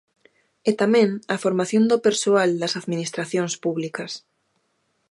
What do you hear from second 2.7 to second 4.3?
administracións públicas.